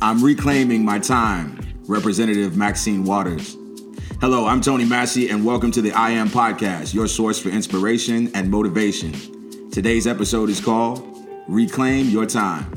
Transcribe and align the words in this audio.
I'm 0.00 0.22
reclaiming 0.22 0.84
my 0.84 1.00
time. 1.00 1.58
Representative 1.88 2.56
Maxine 2.56 3.02
Waters. 3.02 3.56
Hello, 4.20 4.46
I'm 4.46 4.60
Tony 4.60 4.84
Massey, 4.84 5.28
and 5.28 5.44
welcome 5.44 5.72
to 5.72 5.82
the 5.82 5.90
I 5.90 6.10
Am 6.10 6.28
Podcast, 6.28 6.94
your 6.94 7.08
source 7.08 7.40
for 7.40 7.48
inspiration 7.48 8.30
and 8.32 8.48
motivation. 8.48 9.70
Today's 9.72 10.06
episode 10.06 10.50
is 10.50 10.60
called 10.60 11.04
Reclaim 11.48 12.10
Your 12.10 12.26
Time. 12.26 12.72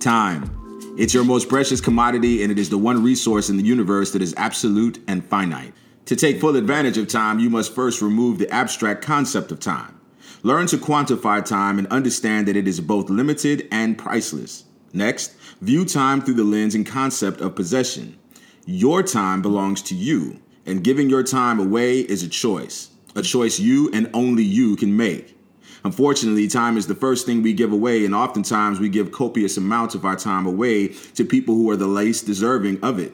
Time. 0.00 0.96
It's 0.96 1.12
your 1.12 1.24
most 1.24 1.50
precious 1.50 1.82
commodity, 1.82 2.42
and 2.42 2.50
it 2.50 2.58
is 2.58 2.70
the 2.70 2.78
one 2.78 3.04
resource 3.04 3.50
in 3.50 3.58
the 3.58 3.64
universe 3.64 4.12
that 4.12 4.22
is 4.22 4.32
absolute 4.38 5.00
and 5.06 5.22
finite. 5.26 5.74
To 6.06 6.16
take 6.16 6.40
full 6.40 6.56
advantage 6.56 6.96
of 6.96 7.06
time, 7.06 7.38
you 7.38 7.50
must 7.50 7.74
first 7.74 8.00
remove 8.00 8.38
the 8.38 8.48
abstract 8.48 9.04
concept 9.04 9.52
of 9.52 9.60
time. 9.60 10.00
Learn 10.42 10.68
to 10.68 10.78
quantify 10.78 11.44
time 11.44 11.78
and 11.78 11.86
understand 11.88 12.48
that 12.48 12.56
it 12.56 12.66
is 12.66 12.80
both 12.80 13.10
limited 13.10 13.68
and 13.70 13.98
priceless. 13.98 14.64
Next, 14.94 15.34
view 15.60 15.84
time 15.84 16.22
through 16.22 16.34
the 16.34 16.44
lens 16.44 16.76
and 16.76 16.86
concept 16.86 17.40
of 17.40 17.56
possession. 17.56 18.16
Your 18.64 19.02
time 19.02 19.42
belongs 19.42 19.82
to 19.82 19.94
you, 19.94 20.40
and 20.64 20.84
giving 20.84 21.10
your 21.10 21.24
time 21.24 21.58
away 21.58 21.98
is 21.98 22.22
a 22.22 22.28
choice, 22.28 22.90
a 23.16 23.20
choice 23.20 23.58
you 23.58 23.90
and 23.92 24.08
only 24.14 24.44
you 24.44 24.76
can 24.76 24.96
make. 24.96 25.36
Unfortunately, 25.84 26.46
time 26.46 26.76
is 26.76 26.86
the 26.86 26.94
first 26.94 27.26
thing 27.26 27.42
we 27.42 27.52
give 27.52 27.72
away, 27.72 28.04
and 28.04 28.14
oftentimes 28.14 28.78
we 28.78 28.88
give 28.88 29.10
copious 29.10 29.56
amounts 29.56 29.96
of 29.96 30.04
our 30.04 30.14
time 30.14 30.46
away 30.46 30.88
to 31.14 31.24
people 31.24 31.56
who 31.56 31.68
are 31.70 31.76
the 31.76 31.88
least 31.88 32.24
deserving 32.24 32.82
of 32.82 33.00
it. 33.00 33.12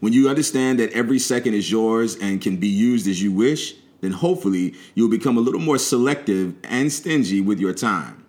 When 0.00 0.12
you 0.12 0.28
understand 0.28 0.80
that 0.80 0.92
every 0.92 1.20
second 1.20 1.54
is 1.54 1.70
yours 1.70 2.16
and 2.16 2.42
can 2.42 2.56
be 2.56 2.66
used 2.66 3.06
as 3.06 3.22
you 3.22 3.30
wish, 3.30 3.76
then 4.00 4.10
hopefully 4.10 4.74
you'll 4.96 5.08
become 5.08 5.38
a 5.38 5.40
little 5.40 5.60
more 5.60 5.78
selective 5.78 6.56
and 6.64 6.92
stingy 6.92 7.40
with 7.40 7.60
your 7.60 7.72
time. 7.72 8.23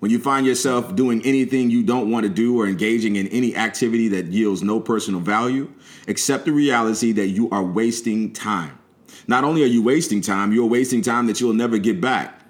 When 0.00 0.10
you 0.10 0.18
find 0.18 0.46
yourself 0.46 0.96
doing 0.96 1.20
anything 1.26 1.70
you 1.70 1.82
don't 1.82 2.10
want 2.10 2.24
to 2.24 2.30
do 2.30 2.58
or 2.58 2.66
engaging 2.66 3.16
in 3.16 3.28
any 3.28 3.54
activity 3.54 4.08
that 4.08 4.28
yields 4.28 4.62
no 4.62 4.80
personal 4.80 5.20
value, 5.20 5.70
accept 6.08 6.46
the 6.46 6.52
reality 6.52 7.12
that 7.12 7.28
you 7.28 7.50
are 7.50 7.62
wasting 7.62 8.32
time. 8.32 8.78
Not 9.26 9.44
only 9.44 9.62
are 9.62 9.66
you 9.66 9.82
wasting 9.82 10.22
time, 10.22 10.54
you're 10.54 10.64
wasting 10.64 11.02
time 11.02 11.26
that 11.26 11.38
you'll 11.38 11.52
never 11.52 11.76
get 11.76 12.00
back. 12.00 12.40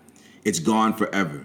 It's 0.44 0.60
gone 0.60 0.94
forever. 0.94 1.44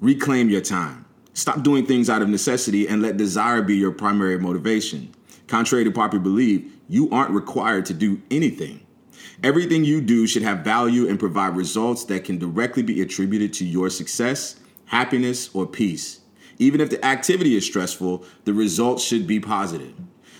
Reclaim 0.00 0.48
your 0.48 0.62
time. 0.62 1.04
Stop 1.34 1.62
doing 1.62 1.84
things 1.84 2.08
out 2.08 2.22
of 2.22 2.30
necessity 2.30 2.88
and 2.88 3.02
let 3.02 3.18
desire 3.18 3.60
be 3.60 3.76
your 3.76 3.92
primary 3.92 4.38
motivation. 4.38 5.14
Contrary 5.48 5.84
to 5.84 5.90
popular 5.90 6.22
belief, 6.22 6.64
you 6.88 7.10
aren't 7.10 7.30
required 7.30 7.84
to 7.86 7.94
do 7.94 8.22
anything. 8.30 8.86
Everything 9.42 9.84
you 9.84 10.00
do 10.00 10.26
should 10.26 10.42
have 10.42 10.60
value 10.60 11.06
and 11.10 11.18
provide 11.18 11.56
results 11.56 12.06
that 12.06 12.24
can 12.24 12.38
directly 12.38 12.82
be 12.82 13.02
attributed 13.02 13.52
to 13.52 13.66
your 13.66 13.90
success 13.90 14.56
happiness, 14.86 15.50
or 15.54 15.66
peace. 15.66 16.20
Even 16.58 16.80
if 16.80 16.90
the 16.90 17.04
activity 17.04 17.56
is 17.56 17.64
stressful, 17.64 18.24
the 18.44 18.52
results 18.52 19.02
should 19.02 19.26
be 19.26 19.40
positive. 19.40 19.94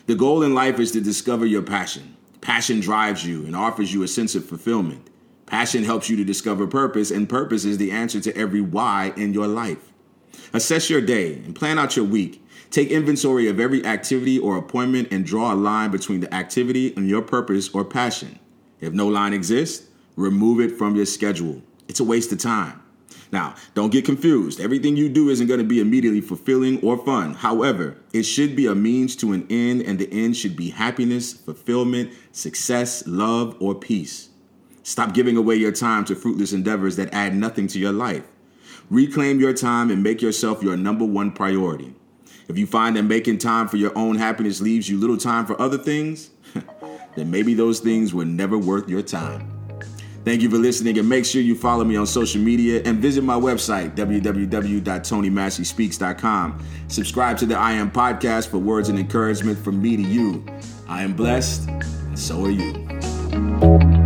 The 0.07 0.15
goal 0.15 0.43
in 0.43 0.55
life 0.55 0.79
is 0.79 0.93
to 0.93 1.01
discover 1.01 1.47
your 1.47 1.63
passion. 1.63 2.17
Passion 2.41 2.81
drives 2.81 3.25
you 3.25 3.47
and 3.47 3.55
offers 3.55 3.95
you 3.95 4.03
a 4.03 4.09
sense 4.09 4.35
of 4.35 4.45
fulfillment. 4.45 5.09
Passion 5.47 5.85
helps 5.85 6.09
you 6.09 6.17
to 6.17 6.25
discover 6.25 6.67
purpose, 6.67 7.11
and 7.11 7.29
purpose 7.29 7.65
is 7.65 7.79
the 7.79 7.91
answer 7.91 8.21
to 8.21 8.37
every 8.37 8.61
why 8.61 9.13
in 9.17 9.35
your 9.35 9.47
life. 9.47 9.93
Assess 10.53 10.91
your 10.91 11.01
day 11.01 11.35
and 11.35 11.55
plan 11.55 11.79
out 11.79 11.97
your 11.97 12.05
week. 12.05 12.45
Take 12.71 12.91
inventory 12.91 13.49
of 13.49 13.61
every 13.61 13.85
activity 13.85 14.39
or 14.39 14.57
appointment 14.57 15.09
and 15.13 15.27
draw 15.27 15.53
a 15.53 15.55
line 15.55 15.91
between 15.91 16.21
the 16.21 16.35
activity 16.35 16.95
and 16.97 17.09
your 17.09 17.23
purpose 17.23 17.69
or 17.75 17.85
passion. 17.85 18.39
If 18.81 18.93
no 18.93 19.09
line 19.09 19.35
exists, 19.35 19.89
remove 20.17 20.61
it 20.61 20.77
from 20.79 20.97
your 20.97 21.07
schedule. 21.07 21.63
It's 21.87 22.01
a 22.01 22.05
waste 22.05 22.33
of 22.33 22.39
time. 22.39 22.83
Now, 23.31 23.55
don't 23.75 23.91
get 23.91 24.05
confused. 24.05 24.61
Everything 24.61 24.97
you 24.97 25.09
do 25.09 25.29
isn't 25.29 25.47
going 25.47 25.61
to 25.61 25.65
be 25.65 25.81
immediately 25.81 26.21
fulfilling 26.21 26.81
or 26.81 26.97
fun. 26.97 27.35
However, 27.35 27.97
it 28.13 28.25
should 28.25 28.55
be 28.55 28.67
a 28.67 28.75
means 28.75 29.17
to 29.17 29.33
an 29.33 29.47
end, 29.49 29.83
and 29.83 29.99
the 29.99 30.13
end 30.13 30.37
should 30.37 30.57
be 30.57 30.71
happiness, 30.71 31.33
fulfillment, 31.33 32.13
success, 32.33 33.07
love, 33.07 33.57
or 33.61 33.75
peace. 33.75 34.29
Stop 34.83 35.15
giving 35.15 35.37
away 35.37 35.57
your 35.57 35.73
time 35.73 36.05
to 36.07 36.15
fruitless 36.15 36.53
endeavors 36.53 36.97
that 36.97 37.13
add 37.15 37.35
nothing 37.35 37.69
to 37.69 37.79
your 37.79 37.93
life. 37.93 38.25
Reclaim 38.91 39.41
your 39.41 39.55
time 39.55 39.91
and 39.91 40.03
make 40.03 40.21
yourself 40.21 40.63
your 40.63 40.77
number 40.77 41.05
one 41.05 41.31
priority. 41.31 41.95
If 42.49 42.59
you 42.59 42.67
find 42.67 42.97
that 42.97 43.05
making 43.05 43.39
time 43.39 43.69
for 43.69 43.77
your 43.77 43.97
own 43.97 44.17
happiness 44.17 44.61
leaves 44.61 44.89
you 44.89 44.99
little 44.99 45.17
time 45.17 45.47
for 45.47 45.61
other 45.61 45.79
things, 45.79 46.31
then 47.17 47.31
maybe 47.31 47.55
those 47.55 47.81
things 47.81 48.13
were 48.13 48.25
never 48.25 48.59
worth 48.59 48.89
your 48.89 49.03
time. 49.03 49.52
Thank 50.25 50.43
you 50.43 50.49
for 50.49 50.59
listening, 50.59 50.97
and 50.99 51.09
make 51.09 51.25
sure 51.25 51.41
you 51.41 51.57
follow 51.57 51.85
me 51.85 51.97
on 51.97 52.07
social 52.07 52.41
media 52.41 52.81
and 52.85 52.99
visit 52.99 53.25
my 53.25 53.35
website, 53.35 53.97
www.tonymasseyspeaks.com. 53.97 56.65
Subscribe 56.89 57.39
to 57.39 57.47
the 57.47 57.59
I 57.59 57.73
Am 57.73 57.91
podcast 57.91 58.49
for 58.49 58.59
words 58.59 58.89
and 58.89 58.97
encouragement 58.99 59.59
from 59.59 59.83
me 59.83 59.97
to 59.97 60.03
you. 60.03 60.45
I 60.89 61.03
am 61.03 61.15
blessed, 61.15 61.69
and 61.69 62.19
so 62.19 62.45
are 62.45 62.51
you. 62.51 64.02